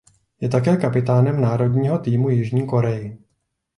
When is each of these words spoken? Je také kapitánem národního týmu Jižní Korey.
Je 0.41 0.49
také 0.49 0.77
kapitánem 0.77 1.41
národního 1.41 1.99
týmu 1.99 2.29
Jižní 2.29 2.67
Korey. 2.67 3.17